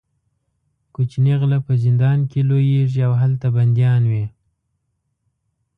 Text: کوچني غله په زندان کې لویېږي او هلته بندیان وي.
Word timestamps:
کوچني 0.93 1.33
غله 1.41 1.59
په 1.67 1.73
زندان 1.83 2.19
کې 2.29 2.39
لویېږي 2.49 3.01
او 3.07 3.13
هلته 3.21 3.47
بندیان 3.55 4.01
وي. 4.11 4.25